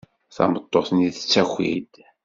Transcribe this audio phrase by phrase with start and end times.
[0.35, 1.93] Tameṭṭut-nni tettaki-d.